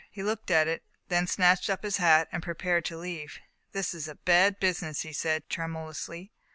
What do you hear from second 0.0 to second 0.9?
He looked at it,